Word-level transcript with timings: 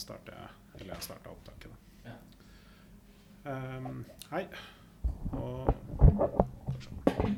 starter 0.00 0.36
jeg 0.36 0.80
Eller 0.80 0.94
jeg 0.94 1.02
starta 1.02 1.30
opptaket, 1.30 1.70
da. 1.70 2.10
Ja. 2.10 2.16
Um, 3.44 4.04
hei. 4.30 4.46
Og 5.32 5.68
En 7.16 7.36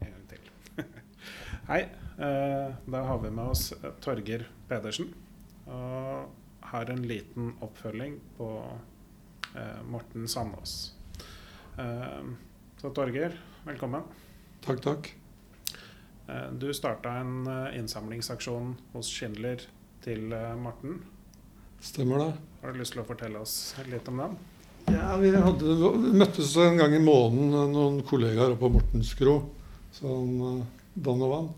gang 0.00 0.26
til. 0.30 0.50
hei. 1.70 1.82
Uh, 2.18 2.74
da 2.92 3.02
har 3.08 3.18
vi 3.22 3.30
med 3.34 3.50
oss 3.50 3.72
eh, 3.72 3.90
Torger 4.04 4.44
Pedersen. 4.68 5.12
Og 5.66 6.30
har 6.72 6.90
en 6.90 7.02
liten 7.08 7.52
oppfølging 7.64 8.18
på 8.38 8.48
uh, 8.62 9.80
Morten 9.88 10.28
Sandås. 10.28 10.94
Uh, 11.78 12.32
så 12.80 12.90
Torger, 12.94 13.36
velkommen. 13.66 14.06
Takk, 14.62 14.80
takk. 14.82 15.12
Eh, 16.28 16.50
Du 16.58 16.68
starta 16.74 17.16
en 17.18 17.48
innsamlingsaksjon 17.74 18.76
hos 18.92 19.10
Schindler 19.10 19.64
til 20.02 20.34
Morten. 20.58 21.00
Stemmer 21.82 22.18
det. 22.18 22.32
Har 22.62 22.72
du 22.72 22.78
lyst 22.78 22.94
til 22.94 23.02
å 23.02 23.06
fortelle 23.08 23.40
oss 23.42 23.56
litt 23.90 24.06
om 24.06 24.20
den? 24.22 24.36
Ja, 24.92 25.16
vi, 25.18 25.32
hadde, 25.34 25.72
møttes 26.14 26.54
en 26.62 26.78
gang 26.78 26.94
i 26.94 27.02
måneden, 27.02 27.72
noen 27.74 27.96
kollegaer 28.06 28.54
oppe 28.54 28.68
på 28.68 28.76
Mortensgro. 28.76 29.34
Sånn 29.96 30.36
eh, 30.46 30.60
vann. 31.02 31.48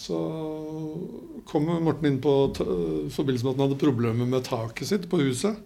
Så 0.00 0.16
kom 1.50 1.68
Morten 1.84 2.08
inn 2.08 2.16
på 2.24 2.32
i 2.56 3.10
forbindelse 3.12 3.44
med 3.44 3.52
at 3.52 3.58
han 3.58 3.66
hadde 3.66 3.82
problemer 3.82 4.30
med 4.32 4.46
taket 4.48 4.88
sitt 4.88 5.04
på 5.12 5.20
huset. 5.20 5.60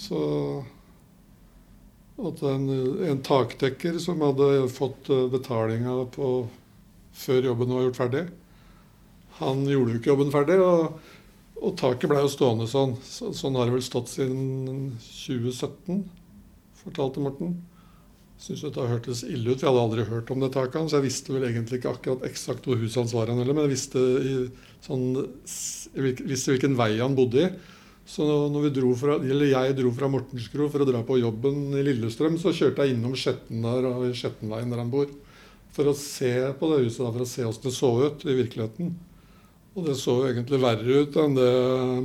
Så 0.00 0.18
at 2.20 2.42
en, 2.50 2.66
en 3.12 3.22
takdekker 3.24 4.00
som 4.02 4.26
hadde 4.26 4.66
fått 4.74 5.06
eh, 5.12 5.28
betalinga 5.30 5.94
før 7.20 7.46
jobben 7.46 7.72
var 7.76 7.86
gjort 7.86 8.02
ferdig, 8.02 8.26
han 9.38 9.62
gjorde 9.70 9.94
jo 9.94 10.02
ikke 10.02 10.12
jobben 10.12 10.34
ferdig. 10.34 10.58
og 10.60 10.98
og 11.60 11.76
taket 11.80 12.08
ble 12.10 12.22
jo 12.22 12.30
stående 12.32 12.66
sånn. 12.70 12.94
Så, 13.04 13.34
sånn 13.36 13.58
har 13.58 13.68
det 13.68 13.76
vel 13.76 13.84
stått 13.84 14.12
siden 14.12 14.94
2017, 15.04 16.04
fortalte 16.80 17.24
Morten. 17.24 17.58
Syns 18.40 18.62
det 18.64 18.86
hørtes 18.88 19.20
ille 19.28 19.52
ut. 19.52 19.60
Vi 19.60 19.68
hadde 19.68 19.82
aldri 19.82 20.06
hørt 20.08 20.30
om 20.32 20.40
det 20.40 20.48
taket 20.54 20.78
hans. 20.80 20.94
Jeg 20.96 21.04
visste 21.04 21.34
vel 21.34 21.44
egentlig 21.50 21.80
ikke 21.80 21.92
akkurat 21.92 22.24
eksakt 22.24 22.64
hvor 22.64 22.80
huset 22.80 23.02
hans 23.02 23.12
var, 23.12 23.28
han 23.28 23.42
heller, 23.42 23.56
men 23.56 23.66
jeg 23.66 23.74
visste, 23.74 24.00
i, 24.00 24.32
sånn, 24.86 25.04
visste 26.24 26.54
hvilken 26.54 26.78
vei 26.78 26.94
han 27.02 27.18
bodde 27.18 27.44
i. 27.44 27.50
Så 28.08 28.24
når 28.24 28.64
vi 28.64 28.72
dro 28.80 28.94
fra, 28.98 29.18
eller 29.20 29.52
jeg 29.52 29.76
dro 29.78 29.92
fra 29.94 30.08
Mortensgro 30.10 30.70
for 30.72 30.82
å 30.82 30.88
dra 30.88 31.02
på 31.06 31.20
jobben 31.20 31.76
i 31.78 31.84
Lillestrøm, 31.84 32.40
så 32.40 32.54
kjørte 32.56 32.86
jeg 32.86 32.96
innom 32.96 33.12
Skjetten 33.18 33.60
der, 33.62 33.86
Skjettenveien 34.16 34.72
der 34.72 34.80
han 34.82 34.90
bor, 34.90 35.12
for 35.76 35.92
å 35.92 35.94
se 35.94 36.32
på 36.58 36.72
det 36.72 36.80
huset, 36.86 37.04
for 37.04 37.22
å 37.22 37.28
se 37.28 37.44
åssen 37.46 37.68
det 37.68 37.76
så 37.76 37.92
ut 38.08 38.24
i 38.24 38.40
virkeligheten. 38.40 38.96
Og 39.78 39.86
det 39.86 39.96
så 40.00 40.16
egentlig 40.26 40.58
verre 40.62 41.02
ut 41.04 41.16
enn 41.22 41.36
det 41.36 41.50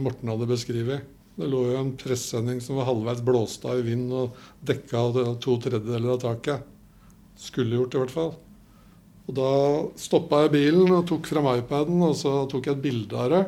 Morten 0.02 0.32
hadde 0.32 0.50
beskrevet. 0.50 1.12
Det 1.36 1.48
lå 1.52 1.66
jo 1.72 1.80
en 1.80 1.92
pressending 2.00 2.62
som 2.64 2.78
var 2.80 2.88
halvveis 2.88 3.24
blåst 3.26 3.66
av 3.68 3.82
i 3.82 3.86
vind 3.90 4.14
og 4.16 4.38
dekka 4.64 5.02
to 5.44 5.58
tredjedeler 5.64 6.14
av 6.14 6.22
taket. 6.24 6.68
Skulle 7.36 7.76
gjort, 7.80 7.98
i 7.98 8.04
hvert 8.04 8.14
fall. 8.14 8.32
Og 9.26 9.36
da 9.36 9.50
stoppa 10.00 10.44
jeg 10.46 10.54
bilen 10.54 10.94
og 10.94 11.08
tok 11.10 11.28
fram 11.28 11.50
iPaden 11.56 12.04
og 12.06 12.14
så 12.20 12.44
tok 12.52 12.70
jeg 12.70 12.78
et 12.78 12.86
bilde 12.86 13.20
av 13.20 13.34
det. 13.34 13.44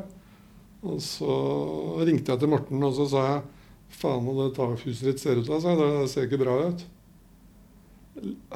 Og 0.87 0.99
så 1.03 1.37
ringte 2.01 2.33
jeg 2.33 2.41
til 2.41 2.51
Morten 2.51 2.83
og 2.83 2.97
så 2.97 3.07
sa 3.11 3.25
jeg 3.27 3.41
faen, 4.01 4.27
det 4.35 4.69
huset 4.83 5.11
ditt 5.11 5.21
ser 5.21 5.39
ut 5.39 5.47
sa. 5.47 5.75
Det 5.77 6.09
ser 6.11 6.27
ikke 6.27 6.41
bra 6.41 6.57
ut. 6.67 6.87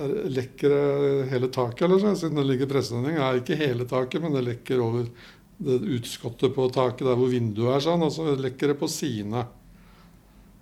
Er, 0.01 0.15
lekker 0.33 0.73
det 0.73 1.29
hele 1.29 1.47
taket, 1.53 1.85
eller? 1.85 2.15
Siden 2.17 2.41
det 2.41 2.47
ligger 2.49 2.71
pressending. 2.71 3.19
Ja, 3.21 3.29
ikke 3.37 3.59
hele 3.59 3.85
taket, 3.87 4.23
men 4.23 4.33
det 4.33 4.47
lekker 4.47 4.81
over 4.81 5.05
det 5.61 5.77
utskottet 5.97 6.55
på 6.55 6.67
taket 6.73 7.05
der 7.05 7.17
hvor 7.19 7.29
vinduet 7.31 7.75
er, 7.75 7.83
sånn, 7.85 8.05
og 8.05 8.13
så 8.15 8.33
lekker 8.39 8.73
det 8.73 8.79
på 8.81 8.89
sidene. 8.91 9.45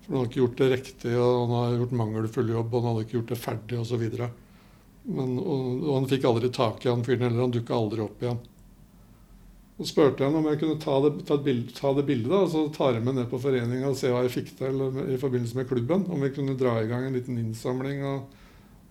For 0.04 0.12
han 0.12 0.20
har 0.20 0.30
ikke 0.30 0.42
gjort 0.42 0.60
det 0.60 0.70
riktig, 0.74 1.16
og 1.16 1.34
han 1.40 1.56
har 1.56 1.74
gjort 1.80 1.98
mangelfull 2.02 2.54
jobb, 2.54 2.70
og 2.74 2.80
han 2.80 2.88
hadde 2.90 3.06
ikke 3.06 3.18
gjort 3.18 3.32
det 3.32 3.40
ferdig, 3.40 3.80
osv. 3.80 4.06
Men, 5.10 5.36
og, 5.40 5.68
og 5.86 5.92
han 5.96 6.08
fikk 6.10 6.26
aldri 6.28 6.52
tak 6.54 6.84
i 6.84 6.90
han 6.92 7.04
fyren 7.06 7.26
heller, 7.26 7.44
han 7.46 7.54
dukka 7.54 7.76
aldri 7.76 8.04
opp 8.04 8.24
igjen. 8.24 8.40
Så 9.80 9.86
spurte 9.88 10.26
jeg 10.26 10.36
om 10.36 10.44
jeg 10.50 10.58
kunne 10.60 10.76
ta 10.82 10.94
det, 11.06 11.10
ta 11.24 11.38
bilde, 11.40 11.72
ta 11.72 11.94
det 11.96 12.04
bildet, 12.04 12.28
da, 12.28 12.42
og 12.44 12.50
så 12.52 12.66
tar 12.74 12.98
jeg 12.98 13.04
med 13.06 13.16
ned 13.16 13.30
på 13.30 13.40
foreninga 13.40 13.88
og 13.88 13.96
se 13.96 14.10
hva 14.12 14.26
jeg 14.26 14.34
fikk 14.34 14.50
til 14.58 14.82
i 15.06 15.16
forbindelse 15.22 15.56
med 15.56 15.70
klubben. 15.70 16.04
Om 16.12 16.26
vi 16.26 16.34
kunne 16.36 16.56
dra 16.60 16.74
i 16.82 16.90
gang 16.90 17.06
en 17.08 17.16
liten 17.16 17.38
innsamling, 17.40 18.02
og, 18.04 18.42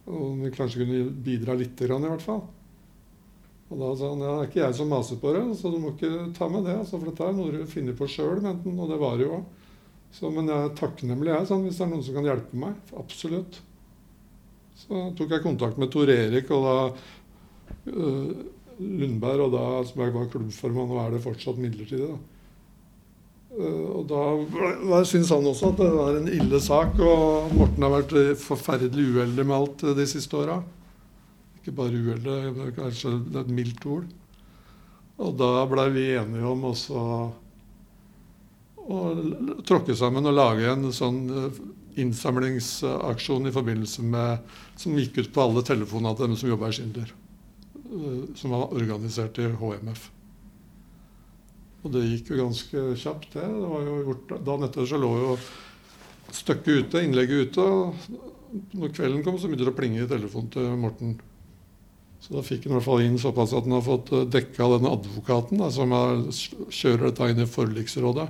og 0.10 0.24
om 0.32 0.42
vi 0.42 0.50
kanskje 0.56 0.82
kunne 0.82 1.04
bidra 1.28 1.60
grann, 1.60 2.08
i 2.08 2.10
hvert 2.16 2.26
fall. 2.26 2.42
Og 3.70 3.78
da 3.78 3.90
sa 3.94 4.10
han 4.10 4.24
ja, 4.26 4.34
det 4.34 4.42
er 4.42 4.50
ikke 4.50 4.62
jeg 4.64 4.76
som 4.80 4.90
maser 4.90 5.20
på 5.22 5.32
det, 5.36 5.44
så 5.60 5.70
du 5.70 5.78
må 5.82 5.94
ikke 5.94 6.30
ta 6.38 6.48
med 6.50 6.66
det. 6.66 6.76
Altså, 6.82 6.98
for 6.98 7.12
dette 7.12 7.26
er 7.28 7.36
noe 7.38 7.54
du 7.54 7.66
finner 7.70 7.98
på 7.98 8.08
sjøl, 8.10 8.42
og 8.42 8.86
det 8.90 9.02
var 9.02 9.20
det 9.20 9.28
jo 9.28 9.40
òg. 9.40 9.58
Men 10.34 10.50
jeg 10.50 10.66
er 10.66 10.78
takknemlig 10.78 11.30
jeg, 11.36 11.50
sånn, 11.52 11.68
hvis 11.68 11.78
det 11.78 11.86
er 11.86 11.92
noen 11.92 12.06
som 12.08 12.16
kan 12.18 12.30
hjelpe 12.32 12.62
meg. 12.64 12.80
Absolutt. 12.98 13.60
Så 14.80 15.04
tok 15.20 15.36
jeg 15.36 15.46
kontakt 15.46 15.78
med 15.78 15.92
Tor 15.94 16.10
Erik 16.10 16.50
og 16.56 16.66
da 16.66 16.76
øh, 17.94 18.32
Lundberg, 18.80 19.46
og 19.46 19.54
da, 19.54 19.64
som 19.86 20.02
jeg 20.02 20.16
var 20.16 20.30
klubbformann, 20.34 20.94
og 20.96 21.02
er 21.04 21.14
det 21.14 21.24
fortsatt 21.28 21.62
midlertidig. 21.62 22.10
da. 22.10 22.36
Uh, 23.50 23.86
og 23.98 24.04
da 24.10 24.24
da 24.92 25.00
syntes 25.10 25.32
han 25.34 25.48
også 25.50 25.72
at 25.72 25.80
det 25.82 25.90
var 25.94 26.18
en 26.18 26.30
ille 26.32 26.60
sak, 26.62 27.00
og 27.02 27.54
Morten 27.58 27.86
har 27.86 27.96
vært 27.96 28.42
forferdelig 28.42 29.08
uheldig 29.16 29.46
med 29.46 29.58
alt 29.58 29.86
øh, 29.86 29.96
de 29.98 30.06
siste 30.10 30.38
åra. 30.38 30.60
Ikke 31.60 31.76
bare 31.76 32.00
uheldig, 32.00 32.38
det 32.56 32.66
er 32.66 32.76
kanskje 32.78 33.14
et 33.42 33.52
mildt 33.52 33.86
ord. 33.86 34.08
Og 35.20 35.36
da 35.40 35.66
blei 35.68 35.90
vi 35.92 36.06
enige 36.16 36.48
om 36.48 36.64
også 36.70 37.06
å 38.90 39.00
tråkke 39.68 39.94
sammen 39.98 40.26
og 40.26 40.38
lage 40.38 40.70
en 40.72 40.88
sånn 40.96 41.20
eh, 41.30 41.58
innsamlingsaksjon 42.00 43.50
i 43.50 43.54
forbindelse 43.54 44.06
med 44.08 44.56
Som 44.80 44.96
gikk 44.98 45.20
ut 45.20 45.34
på 45.36 45.44
alle 45.44 45.64
telefonene 45.68 46.16
til 46.16 46.30
dem 46.30 46.38
som 46.40 46.50
jobba 46.50 46.70
i 46.70 46.78
Schindler. 46.78 47.12
eh, 47.76 48.24
Som 48.40 48.56
var 48.56 48.72
organisert 48.74 49.38
i 49.44 49.50
HMF. 49.52 50.10
Og 51.84 51.92
det 51.94 52.08
gikk 52.08 52.32
jo 52.32 52.42
ganske 52.42 52.86
kjapt, 53.00 53.34
det. 53.34 53.46
det 53.46 53.68
var 53.72 53.86
jo 53.86 54.00
gjort, 54.10 54.34
dagen 54.48 54.66
etter 54.68 54.88
så 54.88 54.98
lå 55.00 55.12
jo 55.20 55.36
stykket 56.36 56.90
ute, 56.90 57.04
innlegget 57.06 57.52
ute. 57.52 57.62
og 57.62 57.96
Når 58.74 58.96
kvelden 58.96 59.24
kom, 59.24 59.38
så 59.40 59.48
begynte 59.48 59.68
det 59.68 59.76
å 59.76 59.78
plinge 59.78 60.04
i 60.04 60.10
telefonen 60.10 60.50
til 60.52 60.74
Morten. 60.80 61.20
Så 62.20 62.36
da 62.36 62.44
fikk 62.44 62.66
han 62.68 62.74
i 62.74 62.78
hvert 62.78 62.88
fall 62.88 63.04
inn 63.06 63.20
såpass 63.22 63.54
at 63.56 63.66
han 63.68 63.78
har 63.78 63.86
fått 63.86 64.12
eh, 64.16 64.28
dekka 64.28 64.68
denne 64.76 64.92
advokaten 64.98 65.62
da, 65.62 65.70
som 65.74 65.94
er, 65.96 66.26
kjører 66.68 67.08
dette 67.08 67.30
inn 67.32 67.44
i 67.46 67.50
forliksrådet. 67.50 68.28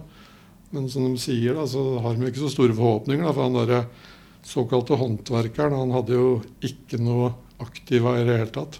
Men 0.76 0.86
som 0.94 1.08
de 1.08 1.18
sier, 1.22 1.58
da, 1.58 1.66
så 1.68 1.82
har 2.04 2.16
de 2.16 2.30
ikke 2.30 2.44
så 2.44 2.52
store 2.54 2.76
forhåpninger. 2.78 3.26
Da, 3.26 3.34
for 3.34 3.48
han 3.48 3.58
der 3.58 3.88
såkalte 4.46 4.98
håndverkeren 5.00 5.76
han 5.76 5.96
hadde 5.96 6.16
jo 6.16 6.30
ikke 6.66 7.02
noe 7.02 7.34
aktiva 7.60 8.16
i 8.20 8.28
det 8.28 8.38
hele 8.38 8.54
tatt. 8.54 8.80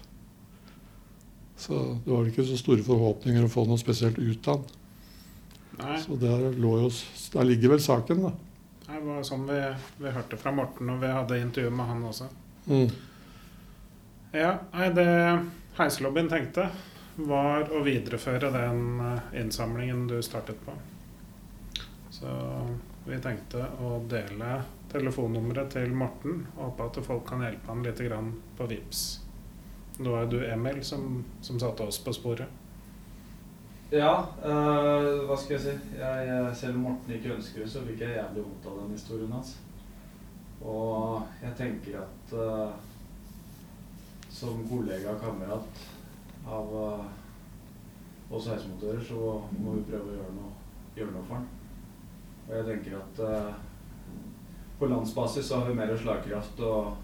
Så 1.60 1.76
det 2.04 2.12
var 2.12 2.28
ikke 2.28 2.46
så 2.48 2.56
store 2.56 2.84
forhåpninger 2.86 3.44
å 3.44 3.52
få 3.52 3.66
noe 3.68 3.80
spesielt 3.80 4.18
ut 4.18 4.46
av 4.48 4.62
han. 4.62 4.76
Nei, 5.80 5.98
Så 6.02 6.16
der, 6.20 6.50
lå 6.60 6.74
jo, 6.82 6.88
der 7.32 7.46
ligger 7.48 7.74
vel 7.74 7.80
saken, 7.80 8.24
da. 8.26 8.32
det 8.86 8.98
var 9.04 9.22
sånn 9.24 9.46
vi, 9.48 9.60
vi 10.02 10.10
hørte 10.12 10.36
fra 10.40 10.52
Morten, 10.52 10.90
og 10.92 10.98
vi 11.00 11.12
hadde 11.12 11.38
intervju 11.40 11.70
med 11.72 11.88
han 11.88 12.02
også. 12.10 12.26
Mm. 12.66 12.90
Ja, 14.32 14.58
nei, 14.72 14.90
det 14.94 15.06
Heiselobbyen 15.74 16.28
tenkte, 16.30 16.68
var 17.16 17.66
å 17.74 17.80
videreføre 17.82 18.52
den 18.54 19.00
eh, 19.02 19.40
innsamlingen 19.40 20.04
du 20.06 20.20
startet 20.22 20.60
på. 20.62 20.74
Så 22.14 22.30
vi 23.08 23.18
tenkte 23.18 23.64
å 23.82 23.96
dele 24.06 24.60
telefonnummeret 24.92 25.72
til 25.74 25.90
Morten, 25.96 26.44
og 26.54 26.68
håpe 26.68 26.86
at 26.86 27.00
folk 27.06 27.26
kan 27.26 27.42
hjelpe 27.42 27.72
han 27.72 27.82
litt 27.82 28.02
på 28.58 28.68
VIPS. 28.70 29.02
Var 29.98 30.22
jo 30.22 30.30
du, 30.36 30.38
Emil, 30.46 30.78
som, 30.86 31.24
som 31.42 31.58
satte 31.60 31.88
oss 31.90 31.98
på 31.98 32.14
sporet. 32.14 32.60
Ja, 33.90 34.12
øh, 34.46 35.24
hva 35.26 35.34
skal 35.34 35.56
jeg 35.56 35.64
si. 35.64 35.74
Jeg, 35.98 36.28
eh, 36.30 36.52
selv 36.54 36.78
om 36.78 36.86
Morten 36.86 37.16
ikke 37.16 37.34
ønsker 37.34 37.64
det, 37.64 37.70
så 37.72 37.82
fikk 37.82 38.04
jeg 38.04 38.14
jævlig 38.14 38.44
vondt 38.46 38.70
av 38.70 38.78
den 38.78 38.94
historien 38.94 39.34
hans. 39.34 39.56
Og 40.62 41.26
jeg 41.42 41.56
tenker 41.58 41.98
at 42.04 42.36
eh, 42.38 42.78
som 44.30 44.62
kollega 44.70 45.14
og 45.14 45.22
kamerat 45.24 45.82
av 46.46 46.74
eh, 46.84 48.34
oss 48.34 48.48
heismotører, 48.50 49.02
så 49.04 49.40
må 49.58 49.76
vi 49.78 49.86
prøve 49.90 50.12
å 50.12 50.16
gjøre 50.18 50.34
noe, 50.36 50.52
gjøre 50.96 51.14
noe 51.16 51.26
for 51.26 51.40
han. 51.40 51.48
Og 52.46 52.56
jeg 52.56 52.68
tenker 52.70 52.98
at 53.00 53.22
eh, 53.26 53.52
på 54.80 54.88
landsbasis 54.90 55.50
så 55.50 55.60
har 55.60 55.68
vi 55.68 55.78
mer 55.78 55.94
slagkraft 55.98 56.62
og 56.64 56.94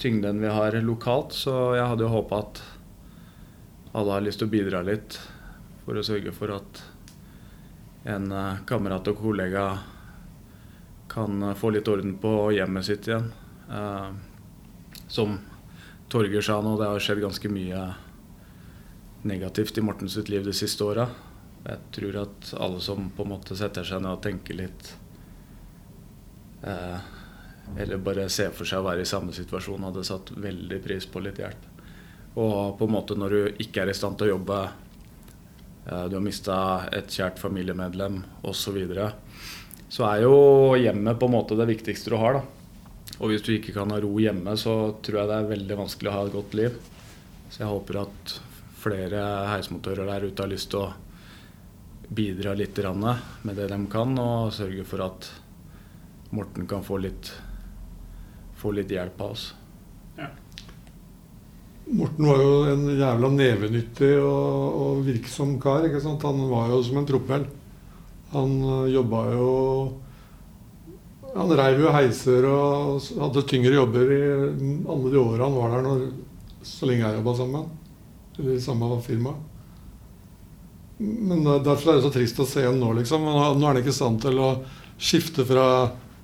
tyngde 0.00 0.30
enn 0.30 0.40
vi 0.40 0.48
har 0.48 0.78
lokalt, 0.80 1.34
så 1.36 1.74
jeg 1.76 1.88
hadde 1.90 2.06
jo 2.06 2.14
håpa 2.14 2.40
at 2.40 2.62
alle 3.92 4.14
har 4.14 4.24
lyst 4.24 4.40
til 4.40 4.48
å 4.48 4.54
bidra 4.54 4.80
litt 4.86 5.18
for 5.84 5.98
å 5.98 6.04
sørge 6.06 6.32
for 6.32 6.54
at 6.54 6.82
en 8.08 8.30
eh, 8.32 8.62
kamerat 8.66 9.10
og 9.10 9.18
kollega 9.20 9.64
kan 11.10 11.42
eh, 11.42 11.56
få 11.58 11.72
litt 11.74 11.88
orden 11.90 12.14
på 12.22 12.32
hjemmet 12.56 12.86
sitt 12.86 13.10
igjen. 13.10 13.28
Eh, 13.68 14.08
som 15.10 15.36
Torgeir 16.10 16.42
sa 16.42 16.56
nå, 16.58 16.74
det 16.74 16.88
har 16.90 17.02
skjedd 17.02 17.20
ganske 17.22 17.48
mye 17.54 17.80
negativt 19.22 19.78
i 19.78 19.82
Mortens 19.84 20.16
liv 20.26 20.42
de 20.42 20.52
siste 20.56 20.82
åra. 20.82 21.04
Jeg 21.62 21.78
tror 21.94 22.16
at 22.24 22.50
alle 22.58 22.80
som 22.82 23.12
på 23.14 23.22
en 23.22 23.30
måte 23.30 23.54
setter 23.54 23.86
seg 23.86 24.02
ned 24.02 24.16
og 24.16 24.22
tenker 24.24 24.56
litt 24.56 24.90
eh, 26.64 26.98
Eller 27.76 28.00
bare 28.02 28.24
ser 28.32 28.50
for 28.56 28.66
seg 28.66 28.80
å 28.80 28.88
være 28.88 29.04
i 29.04 29.08
samme 29.10 29.34
situasjon, 29.36 29.86
hadde 29.86 30.02
satt 30.08 30.32
veldig 30.34 30.80
pris 30.82 31.06
på 31.06 31.22
litt 31.22 31.38
hjelp. 31.38 31.66
Og 32.42 32.78
på 32.80 32.88
en 32.88 32.94
måte 32.96 33.14
når 33.14 33.36
du 33.36 33.62
ikke 33.62 33.84
er 33.84 33.92
i 33.92 33.94
stand 33.94 34.18
til 34.18 34.32
å 34.32 34.34
jobbe, 34.34 34.60
eh, 35.86 36.06
du 36.10 36.16
har 36.18 36.26
mista 36.26 36.56
et 36.90 37.12
kjært 37.12 37.38
familiemedlem 37.38 38.24
osv., 38.42 38.64
så, 38.64 38.74
videre, 38.74 39.12
så 39.86 40.10
er 40.10 40.24
jo 40.24 40.34
hjemmet 40.80 41.22
på 41.22 41.30
en 41.30 41.38
måte 41.38 41.58
det 41.60 41.70
viktigste 41.70 42.10
du 42.10 42.18
har. 42.18 42.40
da. 42.40 42.59
Og 43.18 43.32
hvis 43.32 43.42
du 43.44 43.52
ikke 43.56 43.74
kan 43.74 43.90
ha 43.92 43.98
ro 44.00 44.14
hjemme, 44.22 44.54
så 44.56 44.94
tror 45.02 45.20
jeg 45.20 45.30
det 45.30 45.36
er 45.36 45.50
veldig 45.50 45.78
vanskelig 45.82 46.10
å 46.10 46.14
ha 46.14 46.24
et 46.26 46.34
godt 46.36 46.56
liv. 46.56 46.78
Så 47.50 47.64
jeg 47.64 47.72
håper 47.72 48.00
at 48.04 48.34
flere 48.80 49.22
heismotører 49.50 50.08
der 50.08 50.28
ute 50.30 50.44
har 50.44 50.52
lyst 50.52 50.70
til 50.72 50.86
å 50.86 50.92
bidra 52.10 52.54
litt 52.58 52.78
med 52.80 53.56
det 53.56 53.68
de 53.70 53.78
kan, 53.90 54.18
og 54.18 54.52
sørge 54.54 54.84
for 54.84 55.04
at 55.04 55.30
Morten 56.30 56.66
kan 56.70 56.82
få 56.86 57.00
litt, 57.02 57.32
få 58.56 58.70
litt 58.70 58.90
hjelp 58.90 59.20
av 59.20 59.32
oss. 59.34 59.48
Ja. 60.18 60.28
Morten 61.90 62.26
var 62.26 62.38
jo 62.38 62.52
en 62.70 62.84
jævla 62.94 63.30
nevenyttig 63.34 64.12
og, 64.22 64.76
og 64.82 65.00
virksom 65.08 65.56
kar. 65.62 65.88
ikke 65.88 66.02
sant? 66.02 66.22
Han 66.22 66.44
var 66.50 66.70
jo 66.70 66.78
som 66.86 67.00
en 67.00 67.08
propell. 67.08 67.48
Han 68.30 68.52
uh, 68.62 68.86
jobba 68.86 69.24
jo 69.34 69.48
Han 71.34 71.52
reiv 71.54 71.84
jo 71.84 71.92
heiser 71.94 72.46
og 72.48 73.04
hadde 73.20 73.44
tyngre 73.46 73.76
jobber 73.76 74.10
i 74.16 74.22
alle 74.90 75.12
de 75.12 75.20
åra 75.20 75.46
han 75.46 75.54
var 75.54 75.76
der, 75.76 75.84
når, 75.86 76.02
så 76.66 76.88
lenge 76.90 77.06
jeg 77.06 77.20
jobba 77.20 77.36
sammen 77.38 77.68
eller 78.40 78.56
i 78.56 78.60
samme 78.60 78.88
firma. 79.04 79.34
Men 80.98 81.44
Derfor 81.64 81.92
er 81.92 81.98
det 81.98 82.04
så 82.06 82.12
trist 82.12 82.40
å 82.40 82.46
se 82.48 82.64
ham 82.64 82.78
nå, 82.80 82.92
liksom. 83.00 83.24
Nå 83.24 83.34
er 83.60 83.66
han 83.66 83.80
ikke 83.80 83.92
i 83.92 83.96
stand 83.96 84.20
til 84.24 84.40
å 84.40 84.50
skifte 85.00 85.44
fra 85.48 85.64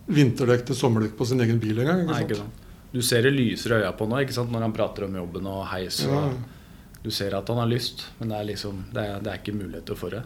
vinterdekk 0.06 0.66
til 0.68 0.78
sommerdekk 0.78 1.16
på 1.18 1.26
sin 1.28 1.40
egen 1.44 1.60
bil 1.60 1.80
engang. 1.82 2.04
Nei, 2.08 2.22
ikke 2.24 2.40
sant? 2.40 2.64
Du 2.92 3.02
ser 3.04 3.26
det 3.26 3.32
lyser 3.34 3.74
i 3.74 3.80
øya 3.82 3.92
på 3.96 4.06
nå 4.08 4.20
ikke 4.22 4.36
sant? 4.36 4.52
når 4.52 4.68
han 4.68 4.74
prater 4.76 5.04
om 5.08 5.16
jobben 5.18 5.48
og 5.50 5.64
heis. 5.72 6.02
Ja. 6.06 6.28
Du 7.02 7.10
ser 7.14 7.36
at 7.38 7.48
han 7.52 7.60
har 7.60 7.68
lyst, 7.70 8.06
men 8.18 8.32
det 8.32 8.38
er, 8.38 8.46
liksom, 8.52 8.84
det 8.94 9.02
er, 9.02 9.18
det 9.22 9.32
er 9.32 9.40
ikke 9.42 9.56
muligheter 9.56 9.98
for 9.98 10.16
det. 10.16 10.22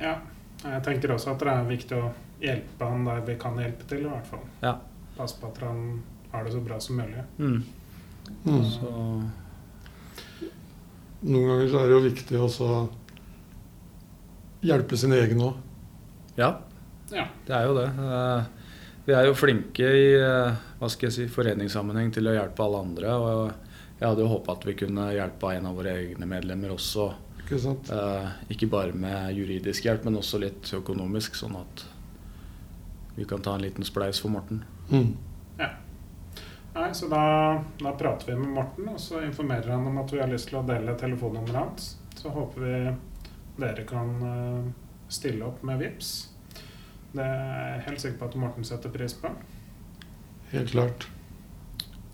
Ja. 0.00 0.18
Jeg 0.62 0.82
tenker 0.86 1.10
også 1.16 1.32
at 1.32 1.40
det 1.42 1.50
er 1.50 1.64
viktig 1.66 1.96
å 1.98 2.12
hjelpe 2.42 2.88
han 2.88 3.06
der 3.06 3.22
vi 3.26 3.36
kan 3.40 3.60
hjelpe 3.60 3.86
til, 3.90 4.06
i 4.06 4.10
hvert 4.10 4.28
fall. 4.28 4.42
Ja. 4.62 4.76
Passe 5.16 5.38
på 5.40 5.50
at 5.52 5.62
han 5.62 6.02
har 6.32 6.44
det 6.44 6.54
så 6.54 6.60
bra 6.64 6.80
som 6.80 6.98
mulig. 6.98 7.22
Mm. 7.38 7.62
Mm. 8.44 8.64
Så 8.70 8.90
noen 11.22 11.46
ganger 11.46 11.68
så 11.70 11.78
er 11.78 11.86
det 11.86 11.94
jo 11.94 12.02
viktig 12.06 12.40
også 12.42 12.66
å 12.66 12.80
hjelpe 14.66 14.98
sin 14.98 15.14
egen 15.14 15.42
òg. 15.44 15.58
Ja. 16.38 16.54
ja, 17.12 17.26
det 17.46 17.54
er 17.54 17.68
jo 17.68 17.76
det. 17.76 17.88
Eh, 17.92 18.70
vi 19.06 19.14
er 19.18 19.26
jo 19.28 19.36
flinke 19.36 19.86
i 19.98 20.06
eh, 20.16 20.62
hva 20.80 20.90
skal 20.90 21.08
jeg 21.08 21.16
si, 21.16 21.26
foreningssammenheng 21.30 22.10
til 22.14 22.30
å 22.30 22.34
hjelpe 22.36 22.64
alle 22.64 22.80
andre. 22.86 23.14
og 23.14 24.00
Jeg 24.00 24.08
hadde 24.08 24.24
jo 24.24 24.32
håpa 24.32 24.56
at 24.56 24.66
vi 24.66 24.76
kunne 24.82 25.10
hjelpe 25.14 25.52
en 25.54 25.68
av 25.70 25.78
våre 25.78 25.94
egne 26.00 26.28
medlemmer 26.30 26.74
også. 26.74 27.10
Ikke, 27.42 27.60
sant? 27.60 27.90
Eh, 27.92 28.28
ikke 28.54 28.70
bare 28.72 28.96
med 28.96 29.36
juridisk 29.36 29.86
hjelp, 29.86 30.06
men 30.08 30.18
også 30.18 30.40
litt 30.42 30.72
økonomisk, 30.78 31.36
sånn 31.38 31.58
at 31.60 31.86
vi 33.16 33.24
kan 33.28 33.42
ta 33.44 33.54
en 33.54 33.62
liten 33.62 33.84
spleis 33.84 34.20
for 34.20 34.32
Morten. 34.32 34.64
Mm. 34.90 35.12
Nei, 36.74 36.94
så 36.94 37.06
da, 37.08 37.62
da, 37.78 37.92
prater 37.92 38.32
vi 38.32 38.38
med 38.38 38.48
Morten, 38.48 38.88
og 38.88 39.00
så 39.00 39.20
informerer 39.20 39.74
han 39.74 39.86
om 39.86 39.98
at 40.00 40.12
vi 40.12 40.20
har 40.22 40.30
lyst 40.30 40.48
til 40.48 40.60
å 40.62 40.64
dele 40.64 40.94
telefonnummeret 40.96 41.58
hans. 41.58 41.88
Så 42.16 42.32
håper 42.32 42.64
vi 42.64 42.76
dere 43.60 43.84
kan 43.88 44.12
uh, 44.24 44.70
stille 45.12 45.44
opp 45.44 45.60
med 45.68 45.82
VIPS. 45.82 46.12
Det 47.12 47.24
er 47.26 47.74
jeg 47.74 47.82
helt 47.90 48.04
sikker 48.04 48.22
på 48.22 48.30
at 48.30 48.38
Morten 48.40 48.64
setter 48.64 48.92
pris 48.94 49.12
på. 49.20 49.34
Helt 50.54 50.72
klart. 50.72 51.10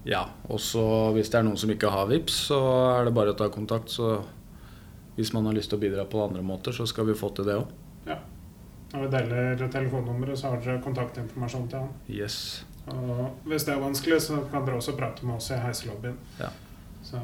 Ja, 0.09 0.25
og 0.51 0.59
så 0.63 0.83
hvis 1.15 1.31
det 1.31 1.39
er 1.39 1.47
noen 1.47 1.61
som 1.61 1.71
ikke 1.71 1.93
har 1.95 2.11
VIPS, 2.11 2.43
så 2.51 2.59
er 2.97 3.07
det 3.07 3.15
bare 3.15 3.37
å 3.37 3.39
ta 3.39 3.47
kontakt. 3.55 3.95
Så 3.95 4.17
hvis 5.15 5.31
man 5.37 5.47
har 5.47 5.55
lyst 5.55 5.71
til 5.71 5.79
å 5.79 5.85
bidra 5.87 6.09
på 6.11 6.25
andre 6.25 6.43
måter, 6.43 6.75
så 6.75 6.87
skal 6.87 7.07
vi 7.07 7.19
få 7.19 7.31
til 7.37 7.47
det 7.47 7.61
òg. 7.61 7.71
Når 8.93 9.05
vi 9.05 9.09
deler 9.13 9.69
telefonnummeret, 9.69 10.39
så 10.41 10.53
har 10.53 10.63
dere 10.65 10.81
kontaktinformasjon 10.85 11.67
til 11.69 11.83
han. 11.83 11.91
Yes. 12.09 12.65
Og 12.89 13.35
hvis 13.45 13.67
det 13.69 13.75
er 13.75 13.83
vanskelig, 13.83 14.21
så 14.25 14.41
kan 14.49 14.65
dere 14.65 14.81
også 14.81 14.95
prate 14.97 15.27
med 15.29 15.37
oss 15.37 15.51
i 15.53 15.59
heiselobbyen. 15.61 16.17
Ja. 16.41 16.49
Så 17.05 17.21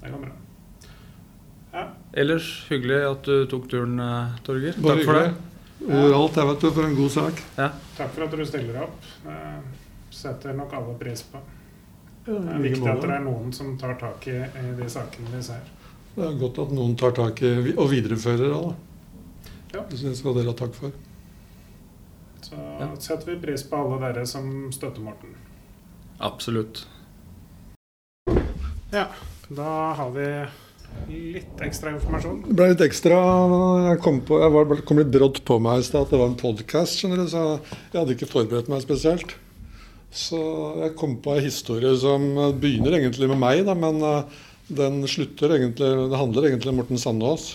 det 0.00 0.12
går 0.12 0.22
bra. 0.24 0.32
Ja. 1.74 1.88
Ellers 2.22 2.48
hyggelig 2.70 3.00
at 3.10 3.28
du 3.28 3.44
tok 3.50 3.68
turen, 3.68 3.98
eh, 4.00 4.38
Torger. 4.46 4.78
Bare 4.78 4.96
Takk 4.96 5.04
for 5.04 5.20
det. 5.20 5.34
Ja. 5.84 6.00
Alt 6.16 6.36
jeg 6.40 6.48
vet 6.48 6.60
du, 6.60 6.70
for 6.70 6.88
en 6.88 6.96
god 6.96 7.10
sak. 7.10 7.42
Ja. 7.58 7.68
Takk 7.98 8.14
for 8.14 8.24
at 8.24 8.38
du 8.38 8.44
stiller 8.46 8.80
opp. 8.86 9.10
Det 9.24 9.38
setter 10.14 10.56
nok 10.56 10.72
alle 10.72 10.96
pris 11.00 11.26
på. 11.28 11.42
Det 12.24 12.38
er 12.40 12.62
viktig 12.62 12.88
at 12.88 13.02
det 13.02 13.16
er 13.18 13.24
noen 13.26 13.52
som 13.52 13.74
tar 13.76 13.98
tak 14.00 14.28
i, 14.32 14.38
i 14.40 14.70
de 14.78 14.88
sakene 14.88 15.28
vi 15.34 15.42
ser. 15.44 15.66
Det 16.14 16.24
er 16.24 16.38
godt 16.40 16.62
at 16.62 16.72
noen 16.72 16.94
tar 16.96 17.12
tak 17.12 17.42
i 17.44 17.74
og 17.74 17.90
viderefører 17.90 18.46
det. 18.48 18.74
Ja. 19.74 19.82
Det 19.90 19.98
syns 19.98 20.22
jeg 20.22 20.36
dere 20.36 20.52
ha 20.52 20.56
takk 20.58 20.74
for. 20.78 20.94
Så 22.44 22.58
ja. 22.58 22.88
setter 23.02 23.32
vi 23.32 23.38
pris 23.42 23.64
på 23.66 23.78
alle 23.80 24.00
dere 24.04 24.26
som 24.28 24.68
støtter 24.74 25.02
Morten. 25.02 25.32
Absolutt. 26.22 26.84
Ja, 28.94 29.08
da 29.48 29.70
har 29.98 30.12
vi 30.14 30.28
litt 31.34 31.62
ekstra 31.66 31.90
informasjon. 31.96 32.44
Det 32.46 32.54
ble 32.54 32.68
litt 32.70 32.84
ekstra 32.84 33.16
Jeg 33.88 33.98
kom, 34.04 34.20
på, 34.26 34.38
jeg 34.38 34.54
var, 34.54 34.76
kom 34.86 35.00
litt 35.02 35.10
brått 35.14 35.40
på 35.48 35.58
meg 35.62 35.82
i 35.82 35.88
stad 35.88 36.06
at 36.06 36.14
det 36.14 36.20
var 36.20 36.30
en 36.30 36.38
podkast, 36.38 37.02
så 37.02 37.10
jeg 37.10 37.96
hadde 37.96 38.14
ikke 38.14 38.30
forberedt 38.30 38.70
meg 38.70 38.84
spesielt. 38.84 39.34
Så 40.14 40.38
jeg 40.84 40.94
kom 41.00 41.18
på 41.24 41.34
en 41.34 41.42
historie 41.42 41.90
som 41.98 42.28
begynner 42.62 43.00
egentlig 43.00 43.26
med 43.32 43.40
meg, 43.42 43.64
da, 43.66 43.74
men 43.74 43.98
eh, 44.06 44.44
den 44.70 45.02
slutter 45.10 45.56
egentlig 45.56 45.88
Det 46.12 46.20
handler 46.20 46.46
egentlig 46.48 46.70
om 46.70 46.78
Morten 46.78 47.00
Sandås 47.00 47.48